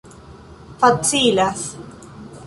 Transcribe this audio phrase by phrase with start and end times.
[0.79, 1.61] facilas